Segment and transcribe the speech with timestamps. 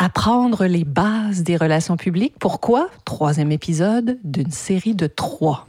[0.00, 2.34] Apprendre les bases des relations publiques.
[2.40, 2.88] Pourquoi?
[3.04, 5.68] Troisième épisode d'une série de trois.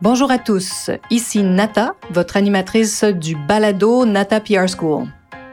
[0.00, 5.08] Bonjour à tous, ici Nata, votre animatrice du balado Nata PR School.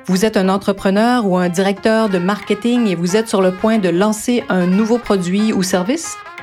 [0.06, 3.80] Vous êtes un entrepreneur ou un directeur de marketing et vous êtes sur le point
[3.80, 6.16] de lancer un nouveau produit ou service?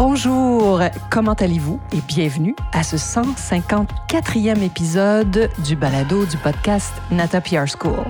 [0.00, 0.80] Bonjour,
[1.10, 8.06] comment allez-vous et bienvenue à ce 154e épisode du balado du podcast Nata PR School.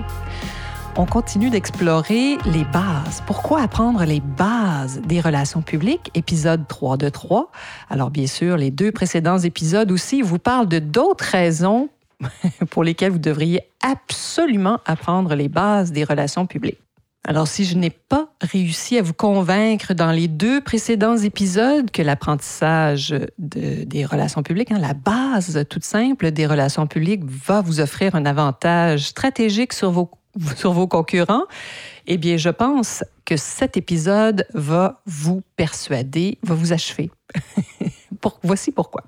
[0.97, 3.23] On continue d'explorer les bases.
[3.25, 6.11] Pourquoi apprendre les bases des relations publiques?
[6.13, 7.49] Épisode 3 de 3.
[7.89, 11.89] Alors bien sûr, les deux précédents épisodes aussi vous parlent de d'autres raisons
[12.69, 16.77] pour lesquelles vous devriez absolument apprendre les bases des relations publiques.
[17.27, 22.01] Alors, si je n'ai pas réussi à vous convaincre dans les deux précédents épisodes que
[22.01, 28.15] l'apprentissage des relations publiques, hein, la base toute simple des relations publiques, va vous offrir
[28.15, 30.09] un avantage stratégique sur vos,
[30.55, 31.43] sur vos concurrents,
[32.07, 37.11] eh bien, je pense que cet épisode va vous persuader, va vous achever.
[38.43, 39.03] voici pourquoi.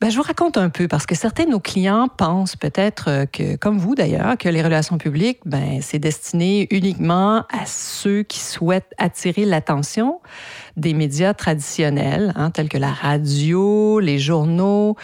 [0.00, 3.26] Ben, je vous raconte un peu parce que certains de nos clients pensent peut-être euh,
[3.26, 8.40] que, comme vous d'ailleurs, que les relations publiques, ben, c'est destiné uniquement à ceux qui
[8.40, 10.20] souhaitent attirer l'attention
[10.78, 14.96] des médias traditionnels, hein, tels que la radio, les journaux,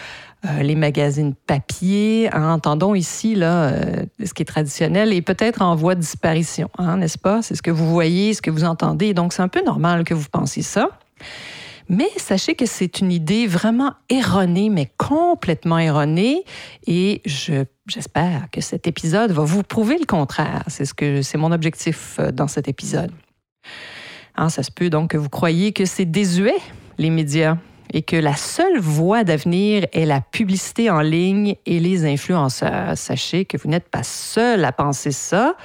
[0.45, 2.29] euh, les magazines papier.
[2.33, 6.71] Hein, entendons ici là, euh, ce qui est traditionnel et peut-être en voie de disparition,
[6.79, 7.43] hein, n'est-ce pas?
[7.43, 9.13] C'est ce que vous voyez, ce que vous entendez.
[9.13, 10.89] Donc, c'est un peu normal que vous pensiez ça.
[11.89, 16.43] Mais sachez que c'est une idée vraiment erronée, mais complètement erronée.
[16.85, 20.63] Et j'espère que cet épisode va vous prouver le contraire.
[20.67, 23.11] C'est ce que c'est mon objectif euh, dans cet épisode.
[24.35, 26.57] Hein, ça se peut donc que vous croyez que c'est désuet,
[26.97, 27.57] les médias,
[27.93, 32.97] et que la seule voie d'avenir est la publicité en ligne et les influenceurs.
[32.97, 35.55] Sachez que vous n'êtes pas seul à penser ça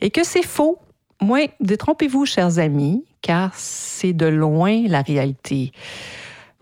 [0.00, 0.78] et que c'est faux.
[1.20, 5.72] Moi, détrompez-vous, chers amis, car c'est de loin la réalité.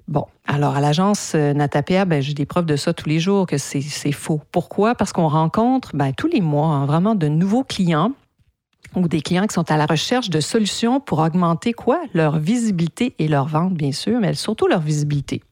[0.07, 3.47] Bon, alors à l'agence euh, Natapia, ben, j'ai des preuves de ça tous les jours,
[3.47, 4.41] que c'est faux.
[4.53, 4.95] Pourquoi?
[4.95, 8.13] Parce qu'on rencontre ben, tous les mois hein, vraiment de nouveaux clients
[8.95, 12.01] ou des clients qui sont à la recherche de solutions pour augmenter quoi?
[12.15, 15.43] Leur visibilité et leur vente, bien sûr, mais surtout leur visibilité.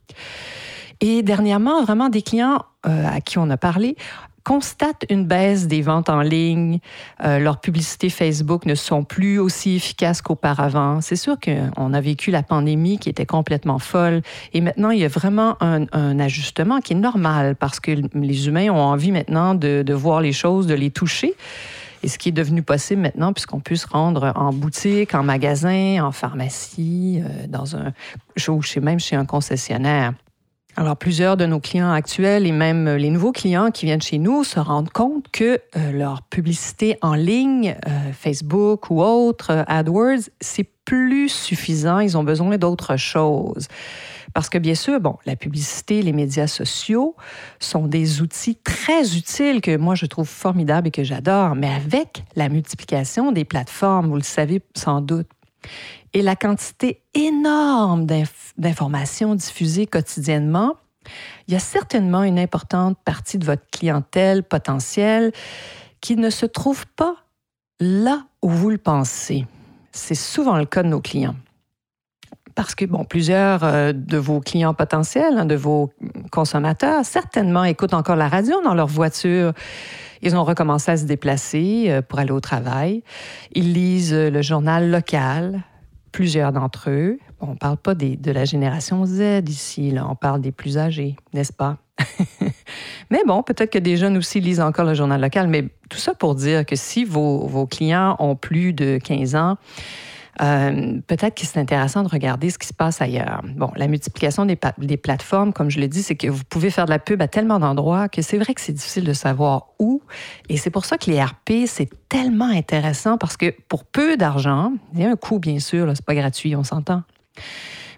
[1.00, 3.96] Et dernièrement, vraiment des clients euh, à qui on a parlé
[4.44, 6.78] constatent une baisse des ventes en ligne.
[7.24, 11.00] Euh, leurs publicités Facebook ne sont plus aussi efficaces qu'auparavant.
[11.00, 15.04] C'est sûr qu'on a vécu la pandémie qui était complètement folle et maintenant il y
[15.04, 19.92] a vraiment un, ajustement qui est normal parce que les humains ont envie maintenant de,
[19.92, 21.34] voir les choses, de les toucher.
[22.02, 26.02] Et ce qui est devenu possible maintenant, puisqu'on peut se rendre en boutique, en magasin,
[26.02, 27.92] en pharmacie, euh, dans un,
[28.36, 30.14] chez, même chez un concessionnaire.
[30.76, 34.44] Alors, plusieurs de nos clients actuels et même les nouveaux clients qui viennent chez nous
[34.44, 40.30] se rendent compte que euh, leur publicité en ligne, euh, Facebook ou autre, euh, AdWords,
[40.40, 41.98] c'est plus suffisant.
[41.98, 43.66] Ils ont besoin d'autre chose.
[44.32, 47.16] Parce que bien sûr, bon, la publicité, les médias sociaux
[47.58, 52.22] sont des outils très utiles que moi je trouve formidables et que j'adore, mais avec
[52.36, 55.26] la multiplication des plateformes, vous le savez sans doute,
[56.12, 58.06] et la quantité énorme
[58.56, 60.76] d'informations diffusées quotidiennement,
[61.46, 65.32] il y a certainement une importante partie de votre clientèle potentielle
[66.00, 67.16] qui ne se trouve pas
[67.80, 69.46] là où vous le pensez.
[69.92, 71.36] C'est souvent le cas de nos clients.
[72.60, 75.94] Parce que, bon, plusieurs euh, de vos clients potentiels, hein, de vos
[76.30, 79.54] consommateurs, certainement écoutent encore la radio dans leur voiture.
[80.20, 83.02] Ils ont recommencé à se déplacer euh, pour aller au travail.
[83.54, 85.62] Ils lisent le journal local,
[86.12, 87.18] plusieurs d'entre eux.
[87.40, 90.06] On ne parle pas de la génération Z ici, là.
[90.06, 91.78] on parle des plus âgés, n'est-ce pas?
[93.10, 96.12] mais bon, peut-être que des jeunes aussi lisent encore le journal local, mais tout ça
[96.12, 99.56] pour dire que si vos clients ont plus de 15 ans,
[100.40, 103.42] euh, peut-être que c'est intéressant de regarder ce qui se passe ailleurs.
[103.56, 104.56] Bon, la multiplication des,
[104.96, 107.58] plateformes, comme je le dis, c'est que vous pouvez faire de la pub à tellement
[107.58, 110.02] d'endroits que c'est vrai que c'est difficile de savoir où.
[110.48, 114.72] Et c'est pour ça que les RP, c'est tellement intéressant parce que pour peu d'argent,
[114.94, 117.02] il y a un coût, bien sûr, c'est pas gratuit, on s'entend.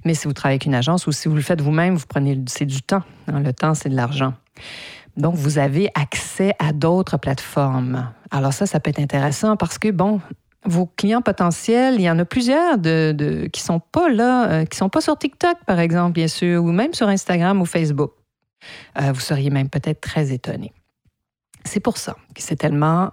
[0.04, 2.40] Mais si vous travaillez avec une agence ou si vous le faites vous-même, vous prenez
[2.46, 3.02] c'est du temps.
[3.28, 4.34] Hein, le temps, c'est de l'argent.
[5.16, 8.10] Donc, vous avez accès à d'autres plateformes.
[8.30, 10.20] Alors ça, ça peut être intéressant parce que, bon,
[10.64, 14.76] vos clients potentiels, il y en a plusieurs de, qui sont pas là, euh, qui
[14.76, 18.12] sont pas sur TikTok, par exemple, bien sûr, ou même sur Instagram ou Facebook.
[19.00, 20.72] Euh, vous seriez même peut-être très étonné.
[21.64, 23.10] C'est pour ça que c'est tellement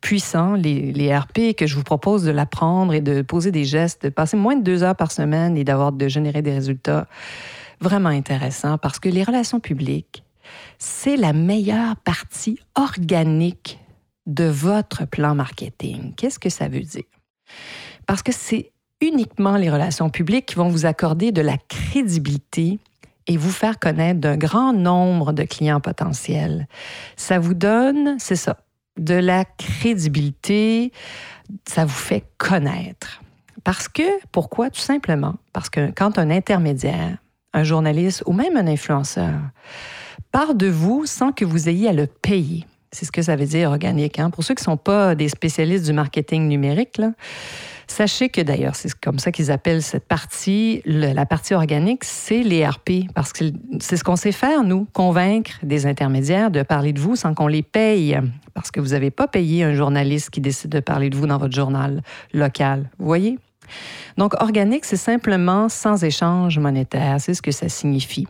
[0.00, 4.04] puissant, les, les, RP, que je vous propose de l'apprendre et de poser des gestes,
[4.04, 7.06] de passer moins de deux heures par semaine et d'avoir de générer des résultats
[7.80, 10.24] vraiment intéressants parce que les relations publiques,
[10.78, 13.78] c'est la meilleure partie organique
[14.30, 16.14] de votre plan marketing.
[16.14, 17.04] Qu'est-ce que ça veut dire?
[18.06, 22.78] Parce que c'est uniquement les relations publiques qui vont vous accorder de la crédibilité
[23.26, 26.68] et vous faire connaître d'un grand nombre de clients potentiels.
[27.16, 28.58] Ça vous donne, c'est ça,
[28.98, 30.92] de la crédibilité,
[31.66, 33.22] ça vous fait connaître.
[33.64, 34.02] Parce que,
[34.32, 34.70] pourquoi?
[34.70, 37.18] Tout simplement parce que quand un intermédiaire,
[37.52, 39.34] un journaliste ou même un influenceur
[40.30, 43.46] part de vous sans que vous ayez à le payer, c'est ce que ça veut
[43.46, 44.18] dire organique.
[44.18, 44.30] Hein?
[44.30, 47.00] Pour ceux qui ne sont pas des spécialistes du marketing numérique,
[47.86, 52.66] sachez que d'ailleurs, c'est comme ça qu'ils appellent cette partie, la partie organique, c'est les
[52.66, 53.44] RP, parce que
[53.80, 57.46] c'est ce qu'on sait faire, nous, convaincre des intermédiaires de parler de vous sans qu'on
[57.46, 58.18] les paye,
[58.54, 61.38] parce que vous n'avez pas payé un journaliste qui décide de parler de vous dans
[61.38, 62.02] votre journal
[62.32, 62.90] local.
[62.98, 63.38] Vous voyez?
[64.16, 67.20] Donc, organique, c'est simplement sans échange monétaire.
[67.20, 68.26] C'est ce que ça signifie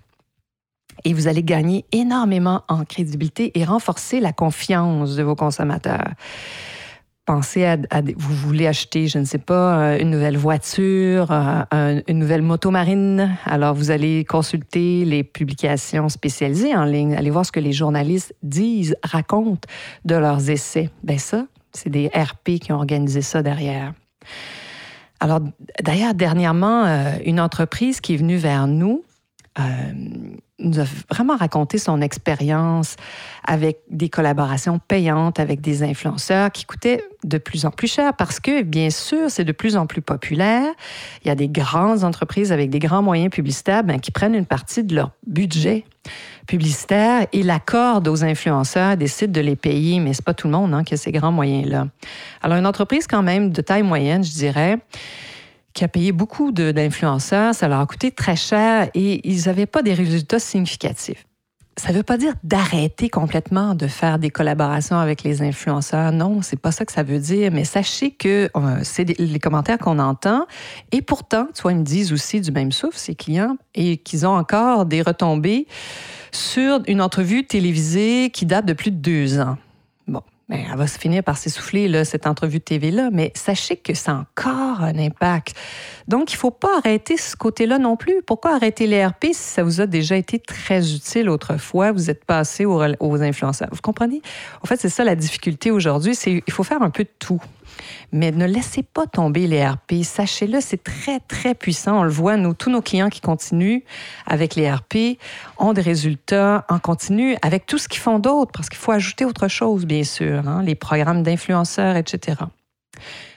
[1.04, 6.14] et vous allez gagner énormément en crédibilité et renforcer la confiance de vos consommateurs.
[7.26, 7.76] Pensez à,
[8.16, 12.72] vous voulez acheter, je ne sais pas, euh, une nouvelle voiture, euh, une nouvelle moto
[12.72, 13.36] marine.
[13.44, 18.34] Alors vous allez consulter les publications spécialisées en ligne, allez voir ce que les journalistes
[18.42, 19.68] disent, racontent
[20.04, 20.90] de leurs essais.
[21.04, 23.92] Ben ça, c'est des RP qui ont organisé ça derrière.
[25.20, 25.40] Alors
[25.80, 29.04] d'ailleurs dernièrement, euh, une entreprise qui est venue vers nous
[30.60, 32.96] nous a vraiment raconté son expérience
[33.46, 38.40] avec des collaborations payantes avec des influenceurs qui coûtaient de plus en plus cher parce
[38.40, 40.72] que, bien sûr, c'est de plus en plus populaire.
[41.24, 44.46] Il y a des grandes entreprises avec des grands moyens publicitaires ben, qui prennent une
[44.46, 45.84] partie de leur budget
[46.46, 50.74] publicitaire et l'accordent aux influenceurs, décident de les payer, mais c'est pas tout le monde
[50.74, 51.86] hein, qui a ces grands moyens-là.
[52.42, 54.78] Alors, une entreprise quand même de taille moyenne, je dirais,
[55.72, 59.82] qui a payé beaucoup d'influenceurs, ça leur a coûté très cher et ils n'avaient pas
[59.82, 61.26] des résultats significatifs.
[61.76, 66.12] Ça ne veut pas dire d'arrêter complètement de faire des collaborations avec les influenceurs.
[66.12, 67.50] Non, c'est pas ça que ça veut dire.
[67.52, 70.46] Mais sachez que euh, c'est les commentaires qu'on entend.
[70.92, 74.26] Et pourtant, tu vois, ils me disent aussi du même souffle, ces clients, et qu'ils
[74.26, 75.66] ont encore des retombées
[76.32, 79.56] sur une entrevue télévisée qui date de plus de deux ans.
[80.50, 83.94] Ben, elle va se finir par s'essouffler, là, cette entrevue de TV-là, mais sachez que
[83.94, 85.54] ça a encore un impact.
[86.08, 88.20] Donc, il ne faut pas arrêter ce côté-là non plus.
[88.26, 91.92] Pourquoi arrêter les RP si ça vous a déjà été très utile autrefois?
[91.92, 92.82] Vous êtes passé aux,
[93.22, 93.68] influenceurs.
[93.70, 94.22] Vous comprenez?
[94.60, 97.40] En fait, c'est ça la difficulté aujourd'hui, il faut faire un peu de tout.
[98.12, 100.02] Mais ne laissez pas tomber les RP.
[100.02, 102.00] Sachez-le, c'est très, très puissant.
[102.00, 103.80] On le voit, nous, tous nos clients qui continuent
[104.26, 105.18] avec les RP
[105.58, 109.24] ont des résultats en continu avec tout ce qu'ils font d'autre, parce qu'il faut ajouter
[109.24, 112.36] autre chose, bien sûr, hein, les programmes d'influenceurs, etc.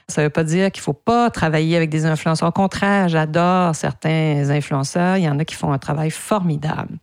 [0.07, 2.49] Ça ne veut pas dire qu'il ne faut pas travailler avec des influenceurs.
[2.49, 5.17] Au contraire, j'adore certains influenceurs.
[5.17, 6.97] Il y en a qui font un travail formidable.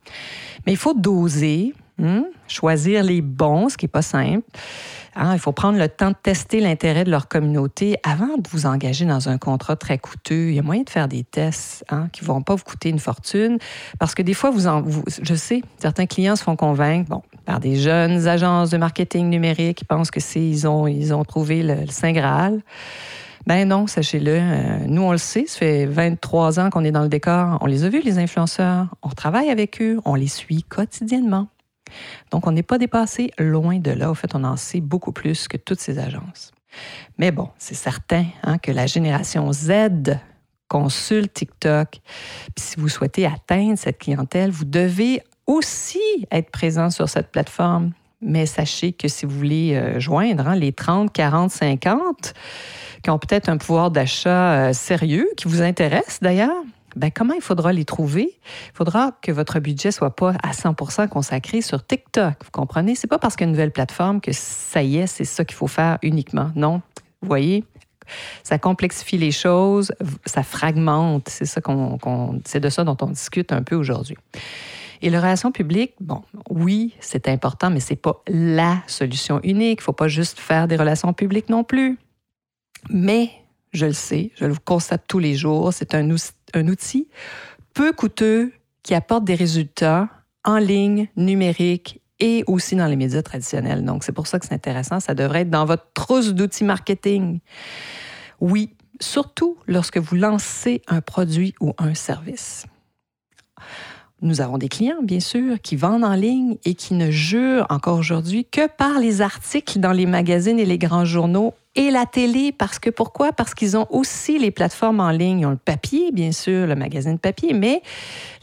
[0.66, 4.46] Mais il faut doser, hein, choisir les bons, ce qui n'est pas simple.
[5.16, 8.66] Hein, il faut prendre le temps de tester l'intérêt de leur communauté avant de vous
[8.66, 10.48] engager dans un contrat très coûteux.
[10.50, 12.90] Il y a moyen de faire des tests hein, qui ne vont pas vous coûter
[12.90, 13.58] une fortune
[13.98, 14.84] parce que des fois, vous, en,
[15.22, 19.78] je sais, certains clients se font convaincre bon, par des jeunes agences de marketing numérique
[19.78, 22.60] qui pensent que c'est ils ont, ils ont trouvé le, Saint Graal.
[23.46, 24.38] Ben non, sachez-le.
[24.40, 27.58] Euh, nous, on le sait, ça fait 23 ans qu'on est dans le décor.
[27.62, 28.86] On les a vus, les influenceurs.
[29.02, 29.98] On travaille avec eux.
[30.04, 31.48] On les suit quotidiennement.
[32.30, 34.10] Donc, on n'est pas dépassé loin de là.
[34.10, 36.52] Au fait, on en sait beaucoup plus que toutes ces agences.
[37.18, 40.18] Mais bon, c'est certain hein, que la génération Z
[40.68, 41.98] consulte TikTok.
[42.54, 45.98] Puis si vous souhaitez atteindre cette clientèle, vous devez aussi
[46.30, 47.92] être présent sur cette plateforme.
[48.22, 52.34] Mais sachez que si vous voulez euh, joindre hein, les 30, 40, 50,
[53.02, 56.62] qui ont peut-être un pouvoir d'achat euh, sérieux, qui vous intéresse d'ailleurs,
[56.96, 58.38] ben, comment il faudra les trouver?
[58.68, 62.34] Il faudra que votre budget soit pas à 100% consacré sur TikTok.
[62.44, 62.94] Vous comprenez?
[62.94, 65.98] C'est pas parce qu'il nouvelle plateforme que ça y est, c'est ça qu'il faut faire
[66.02, 66.50] uniquement.
[66.54, 66.82] Non.
[67.22, 67.64] Vous voyez?
[68.42, 69.92] Ça complexifie les choses,
[70.26, 71.28] ça fragmente.
[71.28, 74.16] C'est ça qu'on, c'est de ça dont on discute un peu aujourd'hui.
[75.02, 79.80] Et le relation publique, bon, oui, c'est important, mais c'est pas la solution unique.
[79.80, 81.98] Il faut pas juste faire des relations publiques non plus.
[82.90, 83.30] Mais
[83.72, 86.10] je le sais, je le constate tous les jours, c'est un,
[86.54, 87.08] un outil
[87.74, 88.52] peu coûteux
[88.82, 90.08] qui apporte des résultats
[90.44, 93.84] en ligne, numérique et aussi dans les médias traditionnels.
[93.84, 95.00] Donc, c'est pour ça que c'est intéressant.
[95.00, 97.40] Ça devrait être dans votre trousse d'outils marketing.
[98.40, 102.66] Oui, surtout lorsque vous lancez un produit ou un service.
[104.22, 107.98] Nous avons des clients, bien sûr, qui vendent en ligne et qui ne jurent encore
[107.98, 112.52] aujourd'hui que par les articles dans les magazines et les grands journaux et la télé.
[112.52, 113.32] Parce que pourquoi?
[113.32, 115.40] Parce qu'ils ont aussi les plateformes en ligne.
[115.40, 117.82] Ils ont le papier, bien sûr, le magazine papier, mais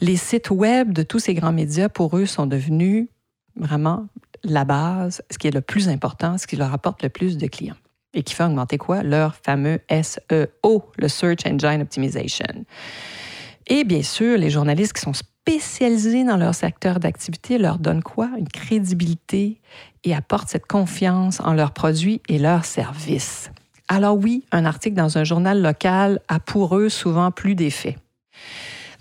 [0.02, 3.08] les sites web de tous ces grands médias, pour eux, sont devenus
[3.56, 4.08] vraiment
[4.44, 7.48] la base, ce qui est le plus important, ce qui leur apporte le plus de
[7.48, 7.76] clients
[8.14, 9.04] et qui fait augmenter quoi?
[9.04, 12.66] Leur fameux SEO, le Search Engine Optimization.
[13.68, 15.14] Et bien sûr, les journalistes qui sont
[15.48, 18.30] spécialisés dans leur secteur d'activité leur donnent quoi?
[18.38, 19.62] Une crédibilité
[20.04, 23.50] et apportent cette confiance en leurs produits et leurs services.
[23.88, 27.96] Alors oui, un article dans un journal local a pour eux souvent plus d'effet.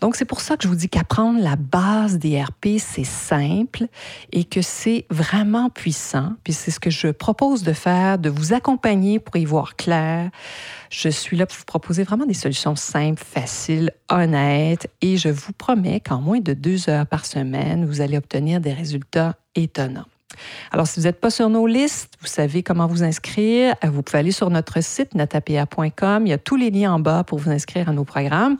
[0.00, 3.87] Donc, c'est pour ça que je vous dis qu'apprendre la base des RP, c'est simple
[4.33, 6.35] et que c'est vraiment puissant.
[6.45, 10.31] Puis c'est ce que je propose de faire, de vous accompagner pour y voir clair.
[10.91, 15.53] Je suis là pour vous proposer vraiment des solutions simples, faciles, honnêtes et je vous
[15.53, 20.07] promets qu'en moins de deux heures par semaine, vous allez obtenir des résultats étonnants.
[20.73, 23.75] Alors, si vous n'êtes pas sur nos listes, vous savez comment vous inscrire.
[23.85, 26.26] Euh, vous pouvez aller sur notre site natapia.com.
[26.26, 28.57] Il y a tous les liens en bas pour vous inscrire à nos programmes.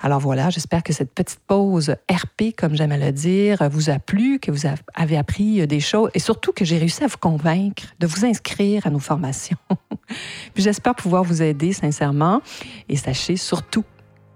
[0.00, 3.98] Alors voilà, j'espère que cette petite pause RP, comme j'aime à le dire, vous a
[3.98, 7.84] plu, que vous avez appris des choses et surtout que j'ai réussi à vous convaincre
[7.98, 9.56] de vous inscrire à nos formations.
[10.54, 12.40] Puis j'espère pouvoir vous aider sincèrement
[12.88, 13.84] et sachez surtout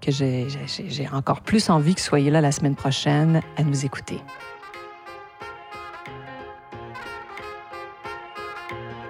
[0.01, 4.19] que j'ai encore plus envie que soyez là la semaine prochaine à nous écouter.